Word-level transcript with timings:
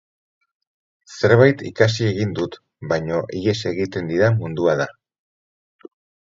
Zerbait 1.17 1.61
ikasi 1.71 2.07
egin 2.13 2.33
dut, 2.41 2.59
baina 2.93 3.21
ihes 3.43 3.57
egiten 3.75 4.13
didan 4.15 4.43
mundua 4.43 4.77
da. 4.85 4.93